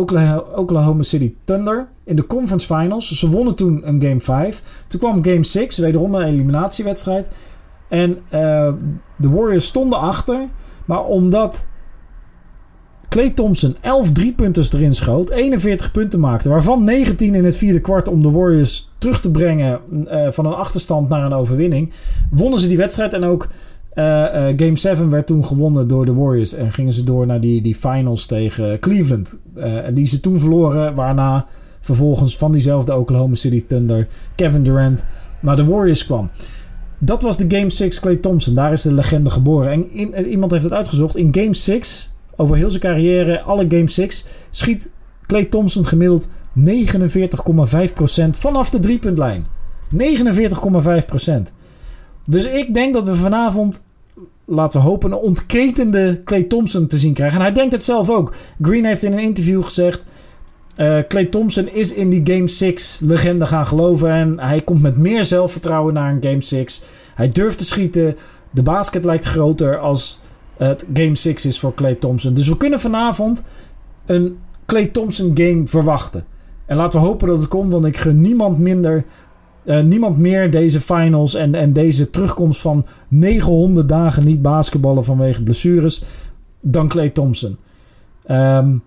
Oklahoma 0.54 1.02
City 1.02 1.34
Thunder 1.44 1.88
in 2.04 2.16
de 2.16 2.26
conference 2.26 2.74
finals. 2.74 3.18
Ze 3.18 3.28
wonnen 3.30 3.54
toen 3.54 3.88
een 3.88 4.02
game 4.02 4.20
5. 4.20 4.62
Toen 4.86 5.00
kwam 5.00 5.24
game 5.24 5.44
6, 5.44 5.78
wederom 5.78 6.14
een 6.14 6.26
eliminatiewedstrijd. 6.26 7.28
En 7.88 8.18
de 9.16 9.30
Warriors 9.30 9.66
stonden 9.66 9.98
achter. 9.98 10.48
Maar 10.84 11.04
omdat 11.04 11.64
Clay 13.10 13.30
Thompson 13.30 13.76
11 13.80 14.12
driepunters 14.12 14.72
erin 14.72 14.94
schoot, 14.94 15.30
41 15.30 15.90
punten 15.90 16.20
maakte, 16.20 16.48
waarvan 16.48 16.84
19 16.84 17.34
in 17.34 17.44
het 17.44 17.56
vierde 17.56 17.80
kwart 17.80 18.08
om 18.08 18.22
de 18.22 18.30
Warriors 18.30 18.90
terug 18.98 19.20
te 19.20 19.30
brengen 19.30 19.80
uh, 19.92 20.30
van 20.30 20.46
een 20.46 20.52
achterstand 20.52 21.08
naar 21.08 21.24
een 21.24 21.32
overwinning, 21.32 21.92
wonnen 22.30 22.58
ze 22.58 22.68
die 22.68 22.76
wedstrijd. 22.76 23.12
En 23.12 23.24
ook 23.24 23.48
uh, 23.94 24.04
game 24.56 24.76
7 24.76 25.10
werd 25.10 25.26
toen 25.26 25.44
gewonnen 25.44 25.88
door 25.88 26.04
de 26.04 26.14
Warriors. 26.14 26.54
En 26.54 26.72
gingen 26.72 26.92
ze 26.92 27.04
door 27.04 27.26
naar 27.26 27.40
die, 27.40 27.62
die 27.62 27.74
finals 27.74 28.26
tegen 28.26 28.78
Cleveland. 28.78 29.38
en 29.54 29.94
die 29.94 30.06
ze 30.06 30.20
toen 30.20 30.38
verloren, 30.38 30.94
waarna 30.94 31.46
vervolgens 31.80 32.36
van 32.36 32.52
diezelfde 32.52 32.96
Oklahoma 32.96 33.34
City 33.34 33.64
Thunder 33.66 34.06
Kevin 34.34 34.62
Durant 34.62 35.04
naar 35.40 35.56
de 35.56 35.64
Warriors 35.64 36.06
kwam. 36.06 36.30
Dat 36.98 37.22
was 37.22 37.36
de 37.36 37.56
Game 37.56 37.70
6 37.70 38.00
Clay 38.00 38.16
Thompson. 38.16 38.54
Daar 38.54 38.72
is 38.72 38.82
de 38.82 38.92
legende 38.92 39.30
geboren. 39.30 39.70
En 39.70 40.28
iemand 40.28 40.52
heeft 40.52 40.64
het 40.64 40.72
uitgezocht. 40.72 41.16
In 41.16 41.34
Game 41.34 41.54
6, 41.54 42.09
over 42.40 42.56
heel 42.56 42.70
zijn 42.70 42.82
carrière, 42.82 43.40
alle 43.40 43.66
Game 43.68 43.90
6, 43.90 44.24
schiet 44.50 44.90
Clay 45.26 45.44
Thompson 45.44 45.86
gemiddeld 45.86 46.28
49,5% 46.28 46.32
vanaf 48.30 48.70
de 48.70 48.80
driepuntlijn. 48.80 49.46
49,5%. 49.98 51.32
Dus 52.26 52.46
ik 52.46 52.74
denk 52.74 52.94
dat 52.94 53.04
we 53.04 53.14
vanavond, 53.14 53.82
laten 54.44 54.80
we 54.80 54.86
hopen, 54.86 55.12
een 55.12 55.18
ontketende 55.18 56.20
Clay 56.24 56.42
Thompson 56.42 56.86
te 56.86 56.98
zien 56.98 57.14
krijgen. 57.14 57.36
En 57.36 57.44
hij 57.44 57.52
denkt 57.52 57.72
het 57.72 57.84
zelf 57.84 58.10
ook. 58.10 58.34
Green 58.62 58.84
heeft 58.84 59.02
in 59.02 59.12
een 59.12 59.18
interview 59.18 59.62
gezegd... 59.62 60.02
Uh, 60.76 60.98
Thompson 61.30 61.68
is 61.68 61.92
in 61.92 62.10
die 62.10 62.34
Game 62.34 62.48
6 62.48 62.98
legende 63.02 63.46
gaan 63.46 63.66
geloven. 63.66 64.10
En 64.10 64.38
hij 64.38 64.60
komt 64.60 64.82
met 64.82 64.96
meer 64.96 65.24
zelfvertrouwen 65.24 65.94
naar 65.94 66.12
een 66.12 66.22
Game 66.22 66.42
6. 66.42 66.82
Hij 67.14 67.28
durft 67.28 67.58
te 67.58 67.64
schieten. 67.64 68.16
De 68.50 68.62
basket 68.62 69.04
lijkt 69.04 69.24
groter 69.24 69.78
als 69.78 70.20
het 70.66 70.86
Game 70.94 71.16
6 71.16 71.44
is 71.44 71.60
voor 71.60 71.74
Clay 71.74 71.94
Thompson. 71.94 72.34
Dus 72.34 72.48
we 72.48 72.56
kunnen 72.56 72.80
vanavond 72.80 73.42
een 74.06 74.38
Clay 74.66 74.86
Thompson 74.86 75.30
game 75.34 75.66
verwachten. 75.66 76.24
En 76.66 76.76
laten 76.76 77.00
we 77.00 77.06
hopen 77.06 77.28
dat 77.28 77.36
het 77.38 77.48
komt, 77.48 77.72
want 77.72 77.84
ik 77.84 77.96
gun 77.96 78.20
niemand 78.20 78.58
minder. 78.58 79.04
Uh, 79.64 79.80
niemand 79.80 80.18
meer 80.18 80.50
deze 80.50 80.80
finals 80.80 81.34
en, 81.34 81.54
en 81.54 81.72
deze 81.72 82.10
terugkomst 82.10 82.60
van 82.60 82.86
900 83.08 83.88
dagen 83.88 84.24
niet 84.24 84.42
basketballen 84.42 85.04
vanwege 85.04 85.42
blessures 85.42 86.02
dan 86.60 86.88
Clay 86.88 87.08
Thompson. 87.08 87.58
Um, 88.30 88.82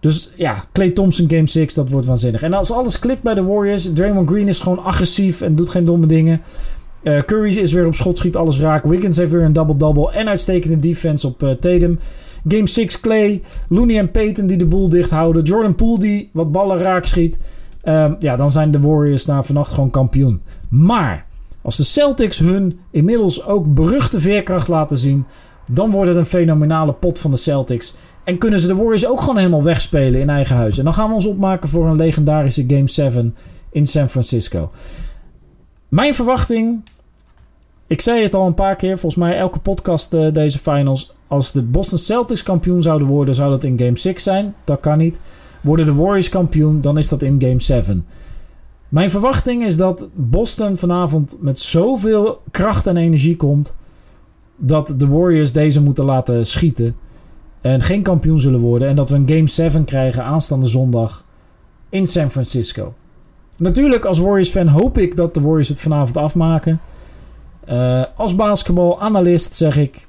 dus 0.00 0.30
ja, 0.36 0.64
Clay 0.72 0.90
Thompson 0.90 1.30
Game 1.30 1.46
6, 1.46 1.74
dat 1.74 1.90
wordt 1.90 2.06
waanzinnig. 2.06 2.42
En 2.42 2.52
als 2.52 2.70
alles 2.70 2.98
klikt 2.98 3.22
bij 3.22 3.34
de 3.34 3.42
Warriors, 3.42 3.92
Draymond 3.92 4.28
Green 4.28 4.48
is 4.48 4.60
gewoon 4.60 4.84
agressief 4.84 5.40
en 5.40 5.56
doet 5.56 5.68
geen 5.70 5.84
domme 5.84 6.06
dingen. 6.06 6.40
Uh, 7.04 7.18
Curry 7.18 7.56
is 7.56 7.72
weer 7.72 7.86
op 7.86 7.94
schot, 7.94 8.18
schiet 8.18 8.36
alles 8.36 8.60
raak. 8.60 8.84
Wiggins 8.84 9.16
heeft 9.16 9.30
weer 9.30 9.42
een 9.42 9.52
double-double 9.52 10.12
en 10.12 10.28
uitstekende 10.28 10.78
defense 10.78 11.26
op 11.26 11.42
uh, 11.42 11.50
Tatum. 11.50 11.98
Game 12.48 12.66
6 12.66 13.00
Clay, 13.00 13.42
Looney 13.68 13.98
en 13.98 14.10
Peyton 14.10 14.46
die 14.46 14.56
de 14.56 14.66
boel 14.66 14.88
dicht 14.88 15.10
houden. 15.10 15.42
Jordan 15.42 15.74
Poole 15.74 15.98
die 15.98 16.30
wat 16.32 16.52
ballen 16.52 16.78
raak 16.78 17.04
schiet. 17.04 17.38
Uh, 17.84 18.12
ja, 18.18 18.36
dan 18.36 18.50
zijn 18.50 18.70
de 18.70 18.80
Warriors 18.80 19.26
na 19.26 19.42
vannacht 19.42 19.72
gewoon 19.72 19.90
kampioen. 19.90 20.40
Maar 20.68 21.26
als 21.62 21.76
de 21.76 21.84
Celtics 21.84 22.38
hun 22.38 22.78
inmiddels 22.90 23.44
ook 23.44 23.74
beruchte 23.74 24.20
veerkracht 24.20 24.68
laten 24.68 24.98
zien... 24.98 25.24
dan 25.66 25.90
wordt 25.90 26.08
het 26.08 26.18
een 26.18 26.26
fenomenale 26.26 26.92
pot 26.92 27.18
van 27.18 27.30
de 27.30 27.36
Celtics... 27.36 27.94
En 28.24 28.38
kunnen 28.38 28.60
ze 28.60 28.66
de 28.66 28.74
Warriors 28.74 29.06
ook 29.06 29.20
gewoon 29.20 29.36
helemaal 29.36 29.62
wegspelen 29.62 30.20
in 30.20 30.30
eigen 30.30 30.56
huis. 30.56 30.78
En 30.78 30.84
dan 30.84 30.94
gaan 30.94 31.08
we 31.08 31.14
ons 31.14 31.26
opmaken 31.26 31.68
voor 31.68 31.86
een 31.86 31.96
legendarische 31.96 32.64
Game 32.66 32.88
7 32.88 33.34
in 33.70 33.86
San 33.86 34.08
Francisco. 34.08 34.70
Mijn 35.88 36.14
verwachting. 36.14 36.82
Ik 37.94 38.00
zei 38.00 38.22
het 38.22 38.34
al 38.34 38.46
een 38.46 38.54
paar 38.54 38.76
keer, 38.76 38.98
volgens 38.98 39.22
mij 39.22 39.36
elke 39.36 39.58
podcast 39.58 40.14
uh, 40.14 40.32
deze 40.32 40.58
finals. 40.58 41.12
Als 41.26 41.52
de 41.52 41.62
Boston 41.62 41.98
Celtics 41.98 42.42
kampioen 42.42 42.82
zouden 42.82 43.08
worden, 43.08 43.34
zou 43.34 43.50
dat 43.50 43.64
in 43.64 43.78
Game 43.78 43.98
6 43.98 44.22
zijn. 44.22 44.54
Dat 44.64 44.80
kan 44.80 44.98
niet. 44.98 45.20
Worden 45.60 45.86
de 45.86 45.94
Warriors 45.94 46.28
kampioen, 46.28 46.80
dan 46.80 46.98
is 46.98 47.08
dat 47.08 47.22
in 47.22 47.40
Game 47.40 47.60
7. 47.60 48.06
Mijn 48.88 49.10
verwachting 49.10 49.64
is 49.64 49.76
dat 49.76 50.06
Boston 50.14 50.76
vanavond 50.76 51.36
met 51.40 51.60
zoveel 51.60 52.40
kracht 52.50 52.86
en 52.86 52.96
energie 52.96 53.36
komt. 53.36 53.76
Dat 54.56 54.94
de 54.96 55.08
Warriors 55.08 55.52
deze 55.52 55.82
moeten 55.82 56.04
laten 56.04 56.46
schieten. 56.46 56.96
En 57.60 57.80
geen 57.80 58.02
kampioen 58.02 58.40
zullen 58.40 58.60
worden. 58.60 58.88
En 58.88 58.96
dat 58.96 59.10
we 59.10 59.16
een 59.16 59.28
Game 59.28 59.48
7 59.48 59.84
krijgen 59.84 60.24
aanstaande 60.24 60.68
zondag 60.68 61.24
in 61.88 62.06
San 62.06 62.30
Francisco. 62.30 62.94
Natuurlijk, 63.56 64.04
als 64.04 64.18
Warriors-fan 64.18 64.68
hoop 64.68 64.98
ik 64.98 65.16
dat 65.16 65.34
de 65.34 65.40
Warriors 65.40 65.68
het 65.68 65.80
vanavond 65.80 66.16
afmaken. 66.16 66.80
Uh, 67.70 68.02
als 68.16 68.34
basketbalanalist 68.34 69.54
zeg 69.54 69.76
ik... 69.76 70.06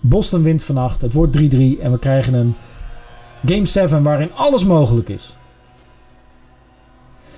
Boston 0.00 0.42
wint 0.42 0.64
vannacht. 0.64 1.00
Het 1.00 1.12
wordt 1.12 1.36
3-3 1.36 1.40
en 1.80 1.90
we 1.90 1.98
krijgen 1.98 2.34
een 2.34 2.54
Game 3.46 3.66
7 3.66 4.02
waarin 4.02 4.30
alles 4.34 4.64
mogelijk 4.64 5.08
is. 5.08 5.36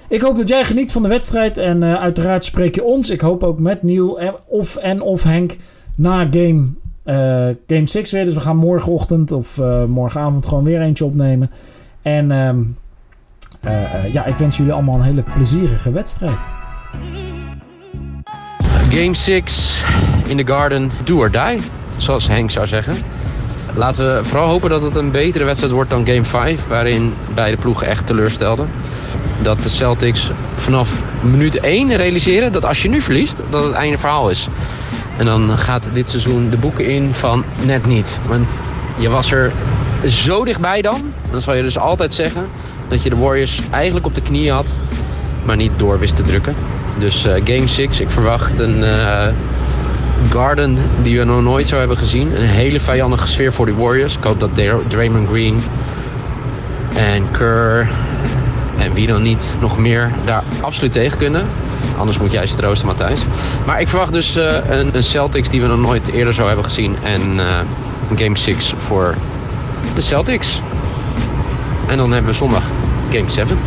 Ik 0.08 0.20
hoop 0.20 0.36
dat 0.36 0.48
jij 0.48 0.64
geniet 0.64 0.92
van 0.92 1.02
de 1.02 1.08
wedstrijd. 1.08 1.58
En 1.58 1.82
uh, 1.82 1.94
uiteraard 1.94 2.44
spreek 2.44 2.74
je 2.74 2.84
ons. 2.84 3.10
Ik 3.10 3.20
hoop 3.20 3.42
ook 3.42 3.58
met 3.58 3.82
Neil 3.82 4.20
of, 4.46 4.76
en 4.76 5.02
of 5.02 5.22
Henk 5.22 5.56
na 5.96 6.26
game 6.30 6.68
uh, 7.04 7.56
game 7.66 7.86
6 7.86 8.10
weer. 8.10 8.24
Dus 8.24 8.34
we 8.34 8.40
gaan 8.40 8.56
morgenochtend 8.56 9.32
of 9.32 9.56
morgenavond 9.86 10.46
gewoon 10.46 10.64
weer 10.64 10.80
eentje 10.80 11.04
opnemen. 11.04 11.50
En 12.02 12.30
uh, 13.64 14.12
ja, 14.12 14.24
ik 14.24 14.36
wens 14.36 14.56
jullie 14.56 14.72
allemaal 14.72 14.94
een 14.94 15.02
hele 15.02 15.22
plezierige 15.22 15.92
wedstrijd. 15.92 16.38
Game 18.90 19.14
6 19.14 19.84
in 20.26 20.36
the 20.36 20.52
garden, 20.52 20.90
do 21.04 21.18
or 21.18 21.30
die. 21.30 21.60
Zoals 21.96 22.28
Henk 22.28 22.50
zou 22.50 22.66
zeggen. 22.66 22.96
Laten 23.74 24.14
we 24.14 24.24
vooral 24.24 24.48
hopen 24.48 24.70
dat 24.70 24.82
het 24.82 24.94
een 24.94 25.10
betere 25.10 25.44
wedstrijd 25.44 25.72
wordt 25.72 25.90
dan 25.90 26.06
Game 26.06 26.24
5. 26.24 26.66
Waarin 26.66 27.14
beide 27.34 27.56
ploegen 27.56 27.86
echt 27.86 28.06
teleurstelden. 28.06 28.70
Dat 29.42 29.62
de 29.62 29.68
Celtics 29.68 30.30
vanaf 30.54 31.02
minuut 31.22 31.60
1 31.60 31.96
realiseren 31.96 32.52
dat 32.52 32.64
als 32.64 32.82
je 32.82 32.88
nu 32.88 33.02
verliest, 33.02 33.36
dat 33.50 33.64
het 33.64 33.72
einde 33.72 33.98
verhaal 33.98 34.30
is. 34.30 34.48
En 35.18 35.24
dan 35.24 35.58
gaat 35.58 35.92
dit 35.92 36.08
seizoen 36.08 36.50
de 36.50 36.56
boeken 36.56 36.86
in 36.86 37.14
van 37.14 37.44
net 37.64 37.86
niet. 37.86 38.18
Want 38.26 38.54
je 38.98 39.08
was 39.08 39.30
er 39.30 39.52
zo 40.06 40.44
dichtbij 40.44 40.82
dan. 40.82 41.12
Dan 41.30 41.40
zal 41.40 41.54
je 41.54 41.62
dus 41.62 41.78
altijd 41.78 42.12
zeggen 42.12 42.46
dat 42.88 43.02
je 43.02 43.10
de 43.10 43.16
Warriors 43.16 43.60
eigenlijk 43.70 44.06
op 44.06 44.14
de 44.14 44.22
knieën 44.22 44.54
had. 44.54 44.74
Maar 45.44 45.56
niet 45.56 45.72
door 45.76 45.98
wist 45.98 46.16
te 46.16 46.22
drukken. 46.22 46.54
Dus 47.00 47.26
uh, 47.26 47.32
game 47.32 47.66
6, 47.66 48.00
ik 48.00 48.10
verwacht 48.10 48.58
een 48.58 48.78
uh, 48.78 49.28
Garden 50.30 50.78
die 51.02 51.18
we 51.18 51.24
nog 51.24 51.42
nooit 51.42 51.68
zo 51.68 51.78
hebben 51.78 51.96
gezien. 51.96 52.36
Een 52.36 52.46
hele 52.46 52.80
vijandige 52.80 53.26
sfeer 53.26 53.52
voor 53.52 53.66
de 53.66 53.74
Warriors. 53.74 54.16
Ik 54.16 54.24
hoop 54.24 54.40
dat 54.40 54.50
Draymond 54.88 55.28
Green 55.28 55.62
en 56.94 57.30
Kerr 57.30 57.88
en 58.78 58.92
wie 58.92 59.06
dan 59.06 59.22
niet 59.22 59.56
nog 59.60 59.78
meer 59.78 60.12
daar 60.24 60.42
absoluut 60.60 60.92
tegen 60.92 61.18
kunnen. 61.18 61.46
Anders 61.98 62.18
moet 62.18 62.32
jij 62.32 62.46
ze 62.46 62.56
troosten, 62.56 62.86
Matthijs. 62.86 63.20
Maar 63.66 63.80
ik 63.80 63.88
verwacht 63.88 64.12
dus 64.12 64.36
uh, 64.36 64.54
een, 64.68 65.02
Celtics 65.02 65.50
die 65.50 65.60
we 65.60 65.66
nog 65.66 65.80
nooit 65.80 66.08
eerder 66.08 66.34
zo 66.34 66.46
hebben 66.46 66.64
gezien. 66.64 66.96
En 67.02 67.40
Game 68.16 68.36
6 68.36 68.74
voor 68.76 69.14
de 69.94 70.00
Celtics. 70.00 70.62
En 71.86 71.96
dan 71.96 72.12
hebben 72.12 72.30
we 72.30 72.36
zondag 72.36 72.62
Game 73.10 73.28
7. 73.28 73.58